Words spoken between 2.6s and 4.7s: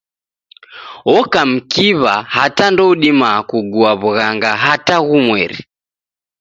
ndoudima kugua w'ughanga